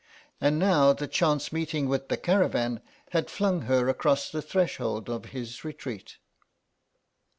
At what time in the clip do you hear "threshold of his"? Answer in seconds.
4.41-5.63